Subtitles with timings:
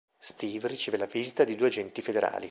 [0.17, 2.39] Steve riceve la visita di due agenti federali.